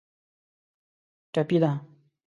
ټپي 1.33 1.57
ده. 1.63 1.71